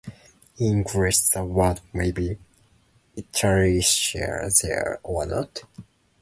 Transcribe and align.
In 0.57 0.77
English 0.79 1.19
the 1.29 1.45
word 1.45 1.79
may 1.93 2.11
be 2.11 2.39
italicized, 3.15 4.65
or 5.03 5.27
not. 5.27 5.59